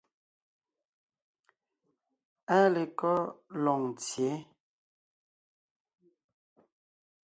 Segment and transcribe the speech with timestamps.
[2.55, 3.15] Áa lekɔ́
[3.63, 4.31] Loŋtsyě?